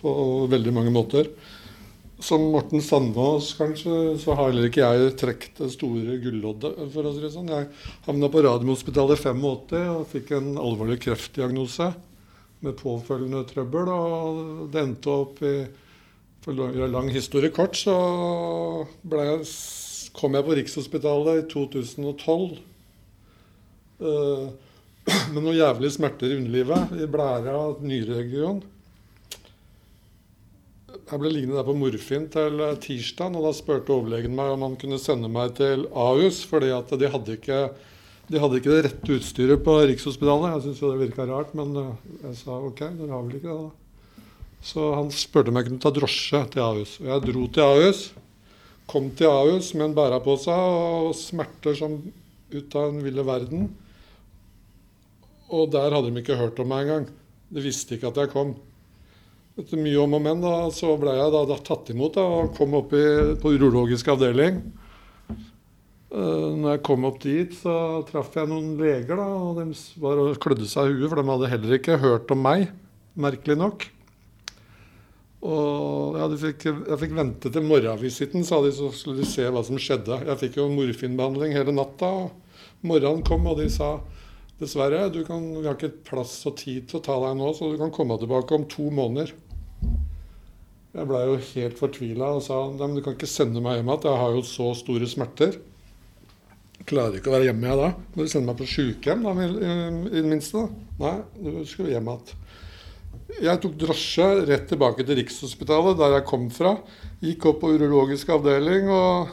på 0.00 0.12
veldig 0.50 0.72
mange 0.74 0.92
måter. 0.94 1.30
Som 2.20 2.50
Morten 2.52 2.82
Sandås, 2.84 3.54
kanskje, 3.56 4.18
så 4.20 4.34
har 4.36 4.50
heller 4.50 4.68
ikke 4.68 4.84
jeg 4.84 5.14
trukket 5.20 5.62
det 5.62 5.70
store 5.72 6.18
gulloddet. 6.20 6.76
for 6.92 7.08
å 7.08 7.14
si 7.14 7.22
det 7.22 7.32
sånn. 7.32 7.48
Jeg 7.48 7.70
havna 8.04 8.28
på 8.28 8.42
Radiumhospitalet 8.44 9.16
i 9.16 9.22
85 9.22 9.46
og 9.96 10.08
fikk 10.10 10.32
en 10.36 10.50
alvorlig 10.60 10.98
kreftdiagnose 11.00 11.92
med 12.60 12.76
påfølgende 12.76 13.46
trøbbel. 13.48 13.88
Og 13.88 14.66
det 14.72 14.82
endte 14.84 15.14
opp 15.14 15.40
i 15.44 15.54
For 16.40 16.56
å 16.56 16.70
gjøre 16.72 16.88
lang 16.88 17.10
historie 17.12 17.52
kort, 17.52 17.76
så 17.76 17.92
jeg, 19.04 19.42
kom 20.16 20.32
jeg 20.32 20.46
på 20.46 20.54
Rikshospitalet 20.56 21.42
i 21.42 21.48
2012 21.52 22.54
uh, 24.00 24.46
med 25.34 25.36
noen 25.42 25.58
jævlige 25.58 25.98
smerter 25.98 26.32
i 26.32 26.38
underlivet, 26.40 26.94
i 26.96 27.08
blæra 27.12 27.58
og 27.60 27.82
nyreregion. 27.84 28.62
Jeg 31.10 31.18
ble 31.18 31.30
liggende 31.32 31.56
der 31.58 31.66
på 31.66 31.74
morfin 31.74 32.28
til 32.30 32.60
eh, 32.62 32.76
tirsdag, 32.78 33.34
og 33.34 33.48
da 33.48 33.50
spurte 33.56 33.90
overlegen 33.90 34.34
meg 34.38 34.52
om 34.54 34.62
han 34.62 34.76
kunne 34.78 34.98
sende 35.02 35.26
meg 35.32 35.56
til 35.58 35.88
Ahus, 35.90 36.44
fordi 36.46 36.68
at 36.70 36.92
de 37.00 37.10
hadde 37.10 37.34
ikke, 37.34 37.58
de 38.30 38.38
hadde 38.38 38.60
ikke 38.60 38.70
det 38.76 38.84
rette 38.86 39.16
utstyret 39.16 39.64
på 39.66 39.74
Rikshospitalet. 39.90 40.52
Jeg 40.52 40.64
syntes 40.68 40.84
det 40.84 41.00
virka 41.00 41.26
rart, 41.26 41.50
men 41.58 41.74
eh, 41.82 42.14
jeg 42.28 42.38
sa 42.44 42.60
OK, 42.62 42.84
dere 42.84 43.10
har 43.10 43.26
vel 43.26 43.40
ikke 43.40 43.50
det, 43.50 43.58
da. 43.66 44.06
Så 44.70 44.86
han 44.94 45.10
spurte 45.10 45.50
om 45.50 45.58
jeg 45.58 45.66
kunne 45.66 45.82
ta 45.82 45.94
drosje 45.96 46.44
til 46.54 46.62
Ahus. 46.68 46.94
Og 47.02 47.10
jeg 47.10 47.26
dro 47.26 47.44
til 47.58 47.66
Ahus. 47.66 48.06
Kom 48.90 49.10
til 49.18 49.34
Ahus 49.34 49.74
med 49.74 49.88
en 49.88 49.98
bærepose 49.98 50.54
og 50.54 51.10
smerter 51.18 51.74
som 51.80 51.98
ut 52.54 52.78
av 52.78 52.90
en 52.92 53.02
ville 53.02 53.26
verden. 53.26 53.70
Og 55.50 55.70
der 55.74 55.90
hadde 55.90 56.12
de 56.12 56.22
ikke 56.22 56.38
hørt 56.38 56.62
om 56.62 56.70
meg 56.70 56.86
engang. 56.86 57.10
De 57.50 57.64
visste 57.64 57.96
ikke 57.96 58.12
at 58.12 58.22
jeg 58.22 58.36
kom. 58.36 58.54
Etter 59.58 59.80
mye 59.82 59.98
om 59.98 60.14
og 60.14 60.22
men 60.22 60.42
da, 60.44 60.54
så 60.74 60.94
ble 61.00 61.16
jeg 61.16 61.32
da, 61.34 61.40
da 61.48 61.56
tatt 61.66 61.90
imot 61.92 62.14
da, 62.16 62.22
og 62.22 62.52
kom 62.56 62.76
opp 62.78 62.94
i, 62.94 63.04
på 63.40 63.54
urologisk 63.56 64.12
avdeling. 64.14 64.60
Uh, 66.10 66.54
når 66.58 66.76
jeg 66.76 66.82
kom 66.86 67.06
opp 67.06 67.20
dit, 67.22 67.54
så 67.54 67.74
traff 68.08 68.34
jeg 68.38 68.50
noen 68.50 68.76
leger, 68.78 69.18
da, 69.18 69.26
og 69.26 69.60
de 69.60 69.66
var 70.02 70.22
og 70.22 70.38
klødde 70.42 70.68
seg 70.70 70.90
i 70.90 70.98
huet, 70.98 71.08
for 71.10 71.20
de 71.20 71.32
hadde 71.32 71.50
heller 71.52 71.76
ikke 71.78 71.98
hørt 72.02 72.30
om 72.34 72.42
meg, 72.46 72.68
merkelig 73.18 73.58
nok. 73.58 73.86
Og 75.40 76.18
ja, 76.20 76.26
fikk, 76.36 76.66
jeg 76.68 77.00
fikk 77.00 77.14
vente 77.16 77.50
til 77.52 77.64
morgenvisitten, 77.64 78.44
sa 78.44 78.58
de, 78.64 78.72
så 78.76 78.90
skulle 78.92 79.22
de 79.22 79.28
se 79.28 79.46
hva 79.48 79.62
som 79.64 79.78
skjedde. 79.80 80.18
Jeg 80.28 80.40
fikk 80.42 80.58
jo 80.60 80.68
morfinbehandling 80.72 81.54
hele 81.56 81.72
natta. 81.72 82.10
og 82.26 82.86
Morgenen 82.86 83.24
kom, 83.24 83.46
og 83.48 83.56
de 83.60 83.70
sa 83.72 83.94
dessverre, 84.60 85.08
du 85.12 85.22
kan, 85.26 85.44
vi 85.56 85.66
har 85.66 85.78
ikke 85.78 86.04
plass 86.06 86.34
og 86.48 86.58
tid 86.60 86.88
til 86.88 87.00
å 87.00 87.04
ta 87.04 87.16
deg 87.24 87.38
nå, 87.38 87.52
så 87.56 87.72
du 87.72 87.78
kan 87.80 87.92
komme 87.94 88.18
tilbake 88.20 88.56
om 88.56 88.66
to 88.70 88.90
måneder. 88.94 89.32
Jeg 90.90 91.06
blei 91.06 91.20
jo 91.28 91.36
helt 91.52 91.78
fortvila 91.78 92.32
og 92.34 92.40
sa 92.42 92.64
men 92.74 92.96
du 92.96 93.02
kan 93.04 93.14
ikke 93.14 93.28
sende 93.30 93.62
meg 93.62 93.78
hjem 93.78 93.92
igjen. 93.92 94.06
Jeg 94.08 94.22
har 94.24 94.32
jo 94.34 94.46
så 94.46 94.70
store 94.74 95.06
smerter. 95.10 95.60
Jeg 96.80 96.88
klarer 96.90 97.18
ikke 97.20 97.30
å 97.30 97.36
være 97.36 97.46
hjemme 97.46 97.68
jeg 97.68 97.78
da. 97.78 97.90
Må 98.14 98.24
du 98.24 98.32
sende 98.32 98.50
meg 98.50 98.58
på 98.58 98.66
sjukehjem, 98.72 99.22
da, 99.26 99.34
i 100.10 100.16
det 100.16 100.26
minste? 100.26 100.64
da. 100.64 100.88
Nei, 101.04 101.52
du 101.60 101.60
skal 101.68 101.92
hjem 101.92 102.10
igjen. 102.10 102.40
Jeg 103.40 103.60
tok 103.62 103.76
drosje 103.78 104.26
rett 104.48 104.66
tilbake 104.68 105.06
til 105.06 105.20
Rikshospitalet, 105.20 106.00
der 106.00 106.16
jeg 106.16 106.26
kom 106.26 106.48
fra. 106.52 106.74
Gikk 107.22 107.46
opp 107.52 107.60
på 107.62 107.70
urologisk 107.76 108.32
avdeling 108.34 108.90
og, 108.90 109.30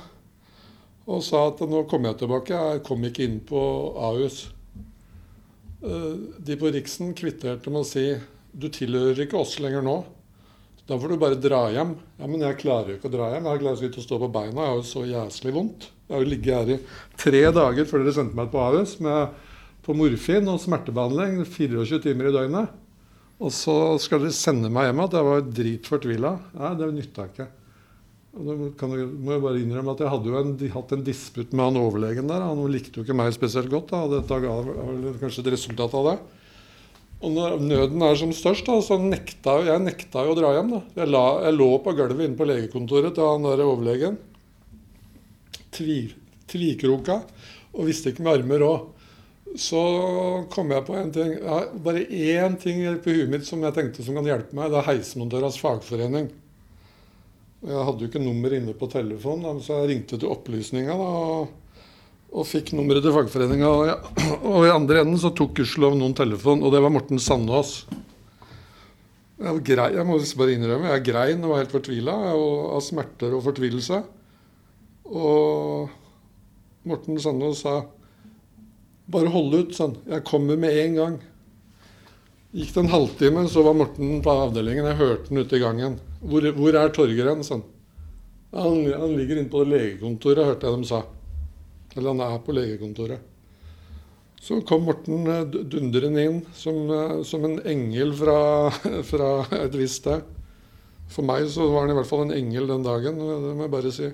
og 1.09 1.25
sa 1.25 1.47
at 1.49 1.63
nå 1.65 1.81
kommer 1.89 2.13
jeg 2.13 2.21
tilbake. 2.21 2.61
Jeg 2.75 2.85
kom 2.85 3.09
ikke 3.09 3.25
inn 3.25 3.41
på 3.47 3.63
Ahus. 3.97 4.43
Eh, 5.83 6.13
De 6.39 6.57
på 6.57 6.71
Riksen 6.73 7.13
kvitterte 7.17 7.69
med 7.69 7.83
å 7.83 7.87
si 7.87 8.05
du 8.57 8.69
tilhører 8.73 9.25
ikke 9.27 9.37
oss 9.39 9.57
lenger 9.61 9.83
nå. 9.85 9.97
Da 10.87 10.95
får 10.95 11.11
du 11.11 11.19
bare 11.19 11.35
dra 11.39 11.65
hjem. 11.73 11.95
Ja, 12.17 12.27
Men 12.27 12.41
jeg 12.41 12.59
klarer 12.63 12.93
jo 12.93 12.97
ikke 12.97 13.09
å 13.11 13.15
dra 13.17 13.27
hjem. 13.33 13.49
Jeg 13.51 13.61
klarer 13.61 13.89
ikke 13.89 14.01
å 14.01 14.07
stå 14.07 14.19
på 14.23 14.31
beina. 14.31 14.63
Jeg 14.63 14.71
har 14.71 14.79
jo 14.79 14.87
så 14.87 15.03
jæslig 15.05 15.53
vondt. 15.53 15.89
Jeg 16.07 16.15
har 16.15 16.23
jo 16.23 16.31
ligget 16.31 16.55
her 16.55 16.71
i 16.71 16.79
tre 17.19 17.41
dager 17.51 17.85
før 17.89 18.03
dere 18.05 18.15
sendte 18.15 18.39
meg 18.39 18.49
på 18.53 18.61
Ahus 18.63 18.95
på 19.83 19.95
morfin 19.95 20.47
og 20.51 20.59
smertebehandling 20.63 21.43
24 21.45 21.99
timer 22.03 22.29
i 22.29 22.35
døgnet. 22.35 22.71
Og 23.37 23.51
så 23.53 23.75
skal 24.01 24.23
dere 24.23 24.33
sende 24.35 24.71
meg 24.73 24.87
hjem 24.87 25.03
igjen. 25.03 25.17
Jeg 25.19 25.27
var 25.27 25.45
dritfortvila. 25.59 26.31
Nei, 26.57 26.73
det 26.79 26.89
nytta 26.95 27.27
ikke. 27.29 27.47
Kan 28.77 28.91
må 28.93 29.33
jeg 29.33 29.41
bare 29.41 29.59
innrømme 29.61 29.93
at 29.95 30.01
jeg 30.03 30.11
hadde 30.13 30.29
jo 30.29 30.39
en, 30.39 30.51
hatt 30.73 30.91
en 30.93 31.05
disputt 31.05 31.53
med 31.57 31.71
han 31.71 31.79
overlegen 31.81 32.29
der. 32.29 32.43
Han 32.45 32.61
likte 32.69 32.99
jo 32.99 33.05
ikke 33.05 33.15
meg 33.17 33.33
spesielt 33.35 33.71
godt. 33.71 33.89
Da. 33.93 34.03
Dette 34.11 34.41
ga 34.43 34.57
kanskje 35.21 35.43
et 35.45 35.53
resultat 35.55 35.95
av 35.97 36.11
det. 36.11 36.17
Og 37.17 37.33
når 37.33 37.55
nøden 37.65 38.03
er 38.05 38.17
som 38.19 38.33
størst, 38.35 38.67
da, 38.69 38.77
så 38.85 38.99
nekta 39.01 39.55
jeg 39.65 39.81
nekta 39.81 40.21
jo 40.27 40.35
å 40.35 40.37
dra 40.37 40.53
hjem. 40.53 40.75
da. 40.75 40.81
Jeg, 40.99 41.09
la, 41.15 41.23
jeg 41.47 41.57
lå 41.57 41.69
på 41.81 41.95
gulvet 41.97 42.27
inne 42.27 42.37
på 42.37 42.45
legekontoret 42.45 43.17
til 43.17 43.25
han 43.25 43.47
der 43.47 43.65
overlegen. 43.65 44.19
Tvi, 45.73 45.97
tvikroka. 46.51 47.23
Og 47.73 47.89
visste 47.89 48.13
ikke 48.13 48.25
med 48.25 48.37
armer 48.37 48.67
òg. 48.67 48.93
Så 49.57 49.81
kom 50.53 50.69
jeg 50.75 50.85
på 50.85 50.93
en 50.99 51.13
ting. 51.15 51.33
Har 51.41 51.71
bare 51.81 52.05
én 52.05 52.57
ting 52.61 52.83
på 53.01 53.15
huet 53.15 53.31
mitt 53.31 53.47
som 53.47 53.63
jeg 53.65 53.73
tenkte 53.73 54.05
som 54.05 54.17
kan 54.17 54.27
hjelpe 54.27 54.53
meg. 54.57 54.69
Det 54.69 54.83
er 54.83 54.89
Heismontøras 54.91 55.57
fagforening. 55.61 56.29
Jeg 57.65 57.85
hadde 57.87 58.03
jo 58.03 58.09
ikke 58.11 58.21
nummer 58.21 58.53
inne 58.53 58.75
på 58.77 58.89
telefonen, 58.91 59.63
så 59.65 59.81
jeg 59.81 59.89
ringte 59.93 60.19
til 60.21 60.29
opplysninga. 60.33 60.93
og 60.93 61.55
og 62.27 62.43
fikk 62.47 62.73
nummeret 62.75 63.05
til 63.05 63.15
fagforeninga. 63.15 63.69
Og, 63.71 64.09
og, 64.51 64.65
i 64.67 64.73
andre 64.73 65.03
enden 65.03 65.19
så 65.21 65.31
tok 65.35 65.55
gudskjelov 65.57 65.95
noen 65.97 66.15
telefon, 66.17 66.63
og 66.63 66.73
det 66.73 66.81
var 66.83 66.93
Morten 66.93 67.21
Sandås. 67.23 67.85
Jeg, 69.37 69.61
grei, 69.65 69.91
jeg 69.93 70.05
må 70.07 70.17
bare 70.17 70.55
innrømme, 70.57 70.91
jeg 70.95 71.05
grein 71.05 71.43
og 71.45 71.53
var 71.53 71.61
helt 71.61 71.73
fortvila 71.75 72.15
av 72.33 72.81
smerter 72.83 73.35
og 73.37 73.45
fortvilelse. 73.45 74.01
Og 75.07 75.93
Morten 76.89 77.21
Sandås 77.21 77.61
sa 77.63 77.79
bare 79.07 79.31
hold 79.31 79.53
ut, 79.55 79.75
sånn. 79.77 79.95
Jeg 80.09 80.25
kommer 80.27 80.59
med 80.59 80.75
en 80.81 80.97
gang. 80.97 81.17
Gikk 82.57 82.73
det 82.73 82.81
en 82.81 82.91
halvtime, 82.91 83.45
så 83.51 83.63
var 83.63 83.77
Morten 83.77 84.19
på 84.25 84.35
avdelingen. 84.47 84.89
Jeg 84.89 84.99
hørte 84.99 85.31
han 85.31 85.45
ute 85.45 85.59
i 85.59 85.63
gangen. 85.63 85.99
Hvor, 86.21 86.47
hvor 86.57 86.77
er 86.77 86.93
Torgeir 86.93 87.29
Sånn. 87.45 87.63
Han, 88.55 88.85
han 88.87 89.15
ligger 89.17 89.37
inne 89.37 89.51
på 89.51 89.63
legekontoret, 89.67 90.45
hørte 90.47 90.69
jeg 90.69 90.77
dem 90.77 90.85
sa. 90.87 91.01
Eller 91.95 92.13
han 92.13 92.23
er 92.25 92.37
på 92.45 92.55
legekontoret. 92.55 93.33
Så 94.41 94.61
kom 94.69 94.85
Morten 94.87 95.27
eh, 95.27 95.43
dundrende 95.49 96.23
inn 96.23 96.37
som, 96.55 96.77
eh, 96.93 97.17
som, 97.27 97.43
en 97.47 97.57
engel 97.67 98.13
fra, 98.15 98.39
fra 99.11 99.31
et 99.59 99.75
visst 99.75 100.03
sted. 100.03 100.23
For 101.11 101.25
meg 101.25 101.47
så 101.51 101.67
var 101.71 101.85
han 101.85 101.93
i 101.93 101.97
hvert 101.97 102.09
fall 102.09 102.25
en 102.25 102.35
engel 102.35 102.69
den 102.69 102.85
dagen, 102.85 103.19
det 103.19 103.53
må 103.55 103.65
jeg 103.65 103.73
bare 103.73 103.93
si. 103.95 104.09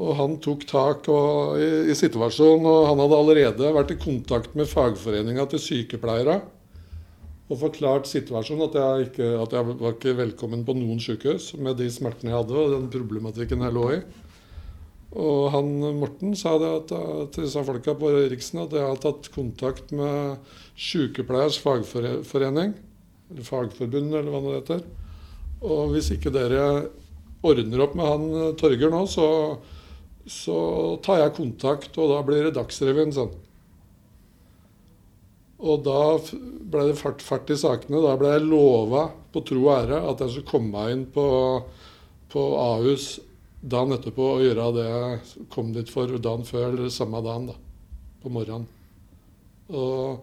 Og 0.00 0.14
han 0.18 0.36
tok 0.42 0.64
tak 0.70 1.08
og, 1.10 1.58
i, 1.58 1.68
i, 1.90 1.96
situasjonen, 1.98 2.66
og 2.66 2.88
han 2.90 3.02
hadde 3.02 3.20
allerede 3.24 3.74
vært 3.74 3.94
i 3.94 3.98
kontakt 3.98 4.54
med 4.58 4.70
fagforeninga 4.70 5.48
til 5.50 5.62
sykepleiere 5.62 6.40
og 7.50 7.58
forklart 7.58 8.06
situasjonen, 8.06 8.68
at 8.68 8.76
jeg, 8.78 9.06
ikke, 9.08 9.28
at 9.42 9.54
jeg 9.56 9.76
var 9.80 9.94
ikke 9.96 10.16
velkommen 10.20 10.62
på 10.66 10.74
noen 10.78 11.00
sykehus 11.02 11.50
med 11.58 11.80
de 11.80 11.88
smertene 11.90 12.30
jeg 12.30 12.38
hadde 12.38 12.58
og 12.60 12.74
den 12.76 12.90
problematikken 12.92 13.64
jeg 13.66 13.74
lå 13.74 13.86
i. 13.96 13.98
Og 15.18 15.48
han 15.50 15.72
Morten 15.98 16.36
sa 16.38 16.52
det 16.62 16.70
at, 16.70 16.92
til 17.34 17.48
disse 17.48 17.64
folka 17.66 17.96
på 17.98 18.12
Riksen 18.30 18.62
at 18.62 18.76
jeg 18.78 18.86
har 18.86 19.02
tatt 19.02 19.26
kontakt 19.34 19.90
med 19.90 20.38
Sykepleiers 20.78 21.58
fagforening, 21.58 22.76
eller 23.30 23.46
Fagforbund, 23.46 24.14
eller 24.14 24.30
hva 24.30 24.44
det 24.44 24.56
heter. 24.60 24.86
Og 25.66 25.90
hvis 25.96 26.12
ikke 26.14 26.30
dere 26.34 26.62
ordner 27.46 27.82
opp 27.82 27.98
med 27.98 28.06
han 28.06 28.24
eh, 28.30 28.54
Torger 28.60 28.94
nå, 28.94 29.02
så, 29.10 29.26
så 30.30 30.58
tar 31.04 31.24
jeg 31.24 31.36
kontakt, 31.36 31.98
og 31.98 32.14
da 32.14 32.22
blir 32.26 32.46
det 32.46 32.54
Dagsrevyen, 32.56 33.14
sånn. 33.16 33.34
Og 35.60 35.82
da 35.84 36.00
ble 36.72 36.86
det 36.88 36.98
fart, 37.00 37.22
fart, 37.24 37.50
i 37.52 37.58
sakene. 37.60 38.00
Da 38.00 38.16
ble 38.20 38.32
jeg 38.32 38.46
lova 38.48 39.08
på 39.32 39.42
tro 39.46 39.64
og 39.66 39.74
ære 39.74 40.00
at 40.08 40.22
jeg 40.24 40.34
skulle 40.34 40.50
komme 40.50 40.72
meg 40.72 40.94
inn 40.94 41.06
på, 41.12 41.26
på 42.32 42.44
Ahus 42.60 43.18
dagen 43.60 43.92
etterpå 43.92 44.26
og 44.36 44.42
gjøre 44.44 44.68
det 44.78 44.86
jeg 44.88 45.46
kom 45.52 45.72
dit 45.74 45.90
for 45.92 46.10
dagen 46.16 46.46
før, 46.48 46.70
eller 46.72 46.92
samme 46.92 47.20
dagen, 47.24 47.50
da, 47.50 47.56
på 48.22 48.32
morgenen. 48.32 48.68
Og 49.70 50.22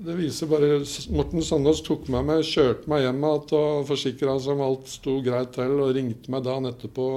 det 0.00 0.16
viser 0.16 0.48
bare 0.48 0.80
Morten 1.12 1.44
Sandås 1.44 1.82
tok 1.84 2.08
meg 2.12 2.24
med, 2.26 2.46
kjørte 2.48 2.88
meg 2.90 3.04
hjem 3.04 3.20
igjen 3.20 3.58
og 3.58 3.88
forsikra 3.90 4.38
seg 4.40 4.56
om 4.56 4.64
alt 4.64 4.88
sto 4.88 5.18
greit 5.24 5.52
til, 5.56 5.76
og 5.76 5.92
ringte 5.96 6.32
meg 6.32 6.46
dagen 6.46 6.70
etterpå 6.70 7.08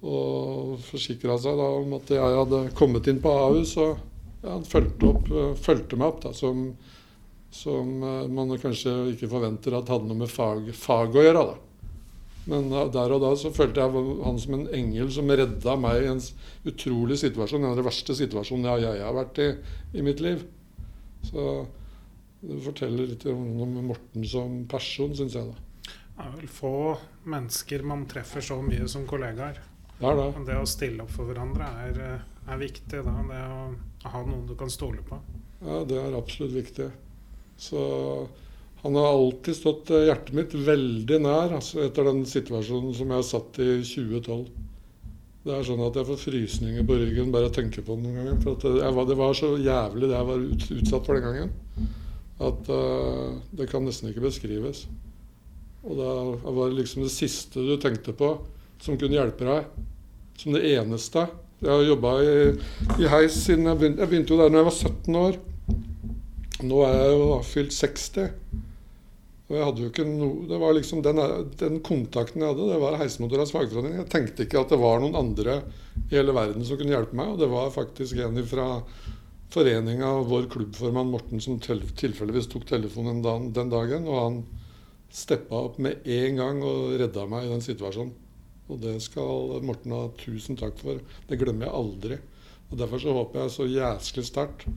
og 0.00 0.78
forsikra 0.86 1.34
seg 1.42 1.58
da 1.58 1.66
om 1.82 1.98
at 1.98 2.14
jeg 2.14 2.38
hadde 2.38 2.62
kommet 2.78 3.10
inn 3.10 3.18
på 3.20 3.34
Ahus. 3.42 3.74
Og 3.82 3.98
han 4.44 4.64
fulgte, 4.64 5.10
opp, 5.10 5.32
fulgte 5.60 5.98
meg 6.00 6.12
opp, 6.12 6.22
da, 6.24 6.34
som, 6.36 6.70
som 7.52 7.90
man 8.00 8.54
kanskje 8.60 8.94
ikke 9.14 9.28
forventer 9.32 9.76
at 9.76 9.90
hadde 9.92 10.08
noe 10.08 10.22
med 10.22 10.32
fag, 10.32 10.70
fag 10.76 11.18
å 11.18 11.26
gjøre. 11.26 11.42
da. 11.50 11.58
Men 12.50 12.70
der 12.72 13.12
og 13.14 13.20
da 13.22 13.34
så 13.38 13.52
følte 13.54 13.82
jeg 13.84 14.04
han 14.24 14.38
som 14.40 14.56
en 14.56 14.70
engel 14.74 15.10
som 15.12 15.28
redda 15.28 15.74
meg 15.78 16.02
i 16.02 16.08
en 16.14 16.22
utrolig 16.66 17.18
situasjon. 17.20 17.62
En 17.62 17.74
av 17.74 17.78
de 17.78 17.84
verste 17.84 18.16
situasjonene 18.16 18.78
jeg, 18.80 19.02
har 19.04 19.14
vært 19.14 19.42
i 19.44 19.50
i 20.00 20.04
mitt 20.06 20.22
liv. 20.24 20.42
Så 21.26 21.66
det 22.40 22.60
forteller 22.64 23.10
litt 23.12 23.26
om 23.28 23.76
Morten 23.84 24.24
som 24.26 24.62
person, 24.70 25.12
syns 25.16 25.36
jeg. 25.36 25.50
da. 25.50 25.92
Det 26.16 26.26
er 26.26 26.36
vel 26.36 26.52
få 26.52 26.74
mennesker 27.32 27.84
man 27.86 28.06
treffer 28.08 28.44
så 28.44 28.60
mye 28.64 28.88
som 28.88 29.06
kollegaer. 29.08 29.60
Det, 30.00 30.12
det. 30.16 30.28
det 30.48 30.56
å 30.56 30.68
stille 30.68 31.04
opp 31.04 31.12
for 31.12 31.28
hverandre 31.28 31.68
er, 31.84 32.00
er 32.48 32.60
viktig. 32.60 33.02
da, 33.04 33.16
Det 33.28 33.42
å 33.44 34.10
ha 34.14 34.22
noen 34.24 34.46
du 34.48 34.54
kan 34.58 34.70
stole 34.72 35.02
på. 35.06 35.20
Ja, 35.60 35.82
det 35.84 35.98
er 36.00 36.16
absolutt 36.16 36.54
viktig. 36.56 36.88
Så 37.60 37.80
han 38.82 38.96
har 38.96 39.12
alltid 39.12 39.56
stått 39.56 39.90
eh, 39.92 40.06
hjertet 40.08 40.32
mitt 40.36 40.54
veldig 40.56 41.18
nær 41.20 41.52
altså 41.58 41.82
etter 41.84 42.06
den 42.08 42.22
situasjonen 42.28 42.94
som 42.96 43.10
jeg 43.12 43.26
satt 43.28 43.60
i 43.60 43.70
2012. 43.84 44.46
Det 45.44 45.52
er 45.56 45.64
sånn 45.64 45.82
at 45.84 45.96
jeg 45.96 46.08
får 46.08 46.20
frysninger 46.20 46.86
på 46.88 46.96
ryggen 47.00 47.32
bare 47.32 47.48
jeg 47.48 47.56
tenker 47.58 47.84
på 47.84 47.96
det 47.96 48.06
noen 48.06 48.18
ganger. 48.20 48.40
For 48.44 48.64
det, 48.64 48.88
var, 48.96 49.08
det, 49.08 49.18
var, 49.20 49.36
så 49.36 49.52
jævlig 49.56 50.08
det 50.08 50.16
jeg 50.16 50.28
var 50.30 50.46
ut, 50.48 50.66
utsatt 50.76 51.06
for 51.06 51.16
den 51.16 51.26
gangen, 51.26 51.52
at 52.40 52.72
uh, 52.72 53.38
det 53.56 53.68
kan 53.68 53.84
nesten 53.84 54.10
ikke 54.10 54.24
beskrives. 54.26 54.82
Og 55.80 55.96
da 55.96 56.10
var 56.44 56.68
det 56.68 56.82
liksom 56.82 57.06
det 57.06 57.12
siste 57.12 57.64
du 57.64 57.76
tenkte 57.80 58.12
på 58.16 58.34
som 58.84 59.00
kunne 59.00 59.16
hjelpe 59.16 59.48
deg. 59.48 59.86
Som 60.40 60.56
det 60.56 60.64
eneste. 60.74 61.24
Jeg 61.60 61.68
har 61.68 61.82
jobba 61.84 62.10
i, 62.24 62.34
i, 62.96 63.06
heis 63.12 63.34
siden 63.44 63.68
jeg 63.68 63.76
begynte, 63.76 64.00
jeg 64.00 64.08
begynte 64.08 64.32
jo 64.32 64.40
der 64.40 64.52
da 64.52 64.60
jeg 64.62 64.68
var 64.70 64.76
17 64.76 65.16
år. 65.20 65.38
Nå 66.64 66.82
er 66.86 66.94
jeg 66.96 67.10
jo 67.12 67.26
fylt 67.44 67.74
60. 67.76 68.30
Og 69.50 69.56
jeg 69.58 69.66
hadde 69.66 69.82
jo 69.82 69.90
ikke 69.90 70.06
noe, 70.06 70.46
det 70.48 70.60
var 70.62 70.76
liksom 70.76 71.02
den, 71.04 71.20
den 71.60 71.80
kontakten 71.84 72.44
jeg 72.44 72.52
hadde, 72.52 72.68
det 72.70 72.78
var 72.80 72.96
Heismotoras 73.00 73.52
fagforening. 73.52 73.98
Jeg 73.98 74.08
tenkte 74.12 74.46
ikke 74.46 74.60
at 74.62 74.72
det 74.72 74.78
var 74.80 75.02
noen 75.02 75.18
andre 75.18 75.58
i 76.06 76.14
hele 76.14 76.32
verden 76.36 76.64
som 76.64 76.78
kunne 76.80 76.94
hjelpe 76.94 77.18
meg. 77.18 77.34
Og 77.34 77.42
det 77.42 77.50
var 77.52 77.74
faktisk 77.74 78.22
en 78.24 78.40
fra 78.48 78.68
foreninga, 79.50 80.14
vår 80.30 80.48
klubbformann 80.54 81.10
Morten, 81.12 81.42
som 81.42 81.58
tilfeldigvis 81.60 82.48
tok 82.52 82.64
telefonen 82.70 83.20
den 83.52 83.74
dagen. 83.74 84.08
Og 84.08 84.20
han 84.22 84.40
steppa 85.12 85.66
opp 85.66 85.80
med 85.82 86.08
en 86.08 86.40
gang 86.40 86.64
og 86.64 86.96
redda 87.02 87.26
meg 87.28 87.48
i 87.48 87.52
den 87.52 87.64
situasjonen. 87.68 88.29
Og 88.70 88.78
det 88.82 88.96
skal 89.02 89.56
Morten 89.66 89.94
ha 89.96 90.04
tusen 90.20 90.58
takk 90.58 90.78
for. 90.80 91.00
Det 91.26 91.38
glemmer 91.40 91.66
jeg 91.66 91.78
aldri. 91.80 92.20
Og 92.70 92.78
Derfor 92.78 93.02
så 93.02 93.14
håper 93.16 93.42
jeg 93.42 93.56
så 93.56 93.66
jæsklig 93.66 94.28
sterkt 94.28 94.68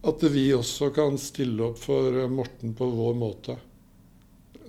at 0.00 0.22
vi 0.32 0.46
også 0.56 0.88
kan 0.96 1.18
stille 1.20 1.66
opp 1.70 1.80
for 1.82 2.14
eh, 2.22 2.30
Morten 2.32 2.72
på 2.76 2.86
vår 2.88 3.18
måte. 3.20 3.56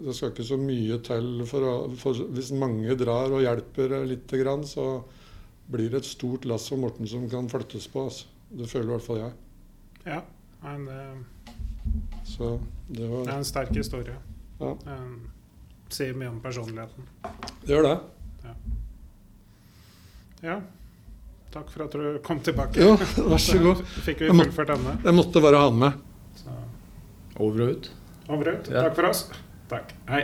Det 0.02 0.16
skal 0.16 0.34
ikke 0.34 0.48
så 0.48 0.58
mye 0.60 0.98
til 1.06 1.46
for, 1.48 1.68
å, 1.68 1.76
for 2.00 2.18
Hvis 2.36 2.52
mange 2.58 2.98
drar 3.00 3.32
og 3.32 3.44
hjelper 3.46 4.02
litt, 4.10 4.34
så 4.68 4.88
blir 5.72 5.92
det 5.92 6.02
et 6.02 6.10
stort 6.10 6.48
lass 6.50 6.68
for 6.72 6.82
Morten 6.82 7.08
som 7.08 7.30
kan 7.32 7.48
flyttes 7.52 7.88
på. 7.88 8.10
Altså. 8.10 8.28
Det 8.52 8.68
føler 8.68 8.90
i 8.90 8.96
hvert 8.98 9.06
fall 9.06 9.22
jeg. 9.22 9.38
Ja, 10.04 10.20
men 10.66 10.88
det, 10.90 11.04
så 12.28 12.58
det, 12.90 13.06
var, 13.08 13.24
det 13.24 13.32
er 13.32 13.38
en 13.38 13.48
sterk 13.48 13.76
historie. 13.78 14.18
Ja. 14.60 14.74
Det 14.84 14.98
sier 15.96 16.18
mye 16.18 16.32
om 16.32 16.40
personligheten. 16.44 17.08
Det 17.64 17.74
gjør 17.74 17.88
det. 17.88 17.96
Ja. 18.44 18.54
ja. 20.50 20.60
Takk 21.52 21.72
for 21.74 21.86
at 21.86 21.96
du 21.98 22.20
kom 22.24 22.40
tilbake. 22.44 22.80
Jo, 22.80 22.96
vær 23.28 23.42
så 23.44 23.60
god. 23.60 23.84
Fikk 24.08 24.24
vi 24.26 24.32
fullført 24.32 24.72
denne. 24.72 24.98
Jeg 25.04 25.18
måtte 25.18 25.44
bare 25.44 25.60
ha 25.60 25.72
den 25.72 25.82
med. 25.84 26.04
Så. 26.40 26.60
Over 27.38 27.66
og 27.66 27.74
ut. 27.76 27.92
over 28.30 28.54
og 28.54 28.62
ut. 28.62 28.72
Ja. 28.72 28.86
Takk 28.88 28.96
for 29.02 29.12
oss. 29.12 29.26
Takk. 29.72 29.92
Hei. 30.12 30.24